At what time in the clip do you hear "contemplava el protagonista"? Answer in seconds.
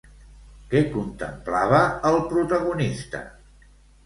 0.95-3.23